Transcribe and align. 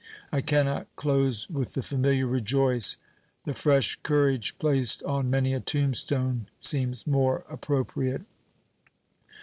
I 0.31 0.41
cannot 0.41 0.87
close 0.95 1.47
with 1.47 1.75
the 1.75 1.83
familiar 1.83 2.25
'Rejoice' 2.25 2.97
the 3.45 3.53
'Fresh 3.53 3.97
Courage' 4.01 4.57
placed 4.57 5.03
on 5.03 5.29
many 5.29 5.53
a 5.53 5.59
tombstone 5.59 6.47
seems 6.59 7.05
more 7.05 7.45
appropriate. 7.51 8.23